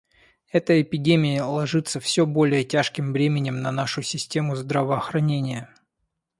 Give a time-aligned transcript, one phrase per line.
[0.51, 5.69] Эта эпидемия ложится всё более тяжким бременем на нашу систему здравоохранения.